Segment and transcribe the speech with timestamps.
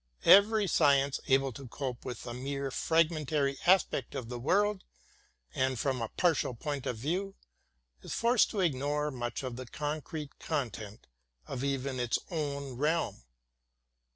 [0.25, 4.83] Every science able to cope with a mere fragmentary aspect of the world
[5.53, 7.35] and from a partial point of view,
[8.01, 11.05] is forced to ignore much of the concrete content
[11.45, 13.21] of even its own realm.